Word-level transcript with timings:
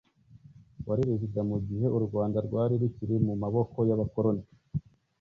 wari 0.87 1.01
“rezida” 1.09 1.41
mu 1.49 1.57
gihe 1.67 1.85
u 1.97 1.99
Rwanda 2.05 2.37
rwari 2.47 2.73
rukiri 2.81 3.15
mu 3.25 3.33
maboko 3.41 3.77
y’abakoroni. 3.89 4.43